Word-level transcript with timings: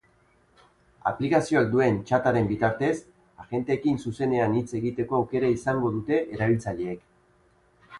Aplikazioak 1.11 1.69
duen 1.75 1.99
txataren 2.07 2.49
bitartez, 2.53 2.91
agenteekin 3.45 4.03
zuzenean 4.09 4.59
hitz 4.61 4.67
egiteko 4.83 5.23
aukera 5.23 5.57
izango 5.61 5.97
dute 5.99 6.25
erabiltzaileek. 6.37 7.11